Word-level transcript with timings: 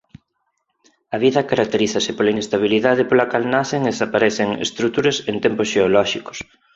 A 1.15 1.17
vida 1.23 1.47
caracterízase 1.51 2.11
pola 2.13 2.33
inestabilidade 2.35 3.07
pola 3.09 3.29
cal 3.31 3.43
nacen 3.55 3.81
e 3.85 3.91
desaparecen 3.95 4.49
estruturas 4.65 5.17
en 5.31 5.35
tempos 5.45 5.67
xeolóxicos. 5.73 6.37